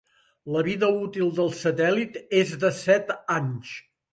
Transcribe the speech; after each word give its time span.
La 0.53 0.63
vida 0.67 0.87
útil 1.01 1.29
del 1.41 1.53
satèl·lit 1.59 2.19
és 2.41 2.57
de 2.65 2.73
set 2.79 3.17
anys. 3.39 3.79